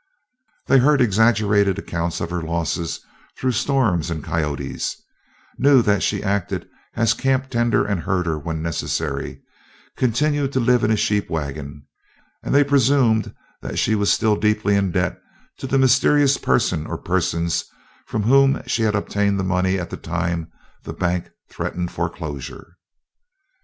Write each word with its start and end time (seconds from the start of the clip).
They 0.65 0.79
heard 0.79 0.99
exaggerated 0.99 1.77
accounts 1.77 2.21
of 2.21 2.31
her 2.31 2.41
losses 2.41 3.01
through 3.37 3.51
storms 3.51 4.09
and 4.09 4.23
coyotes, 4.23 4.99
knew 5.59 5.83
that 5.83 6.01
she 6.01 6.23
acted 6.23 6.67
as 6.95 7.13
camptender 7.13 7.85
and 7.85 7.99
herder 8.01 8.39
when 8.39 8.63
necessary, 8.63 9.43
continued 9.95 10.53
to 10.53 10.59
live 10.59 10.83
in 10.83 10.89
a 10.89 10.95
sheep 10.97 11.29
wagon, 11.29 11.85
and 12.41 12.55
they 12.55 12.63
presumed 12.63 13.35
that 13.61 13.77
she 13.77 13.93
was 13.93 14.11
still 14.11 14.35
deeply 14.35 14.73
in 14.75 14.89
debt 14.89 15.21
to 15.59 15.67
the 15.67 15.77
mysterious 15.77 16.35
person 16.39 16.87
or 16.87 16.97
persons 16.97 17.65
from 18.07 18.23
whom 18.23 18.63
she 18.65 18.81
had 18.81 18.95
obtained 18.95 19.37
money 19.47 19.77
at 19.77 19.91
the 19.91 19.97
time 19.97 20.51
the 20.81 20.93
bank 20.93 21.29
threatened 21.47 21.91
foreclosure. 21.91 22.75